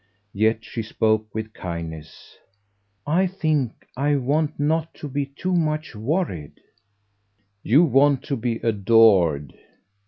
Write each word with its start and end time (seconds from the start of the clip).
Yet 0.33 0.65
she 0.65 0.81
spoke 0.81 1.27
with 1.31 1.53
kindness. 1.53 2.35
"I 3.05 3.27
think 3.27 3.85
I 3.95 4.15
want 4.15 4.59
not 4.59 4.91
to 4.95 5.07
be 5.07 5.27
too 5.27 5.53
much 5.53 5.95
worried." 5.95 6.59
"You 7.61 7.83
want 7.83 8.23
to 8.23 8.35
be 8.35 8.55
adored." 8.63 9.53